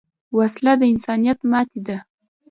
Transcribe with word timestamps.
وسله 0.37 0.73
د 0.77 0.81
انسانیت 0.93 1.39
ماتې 1.51 1.79
ده 1.87 1.97